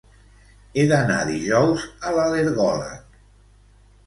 He 0.79 0.85
d'anar 0.91 1.17
dijous 1.31 1.85
a 2.11 2.15
l'al·lergòleg. 2.17 3.21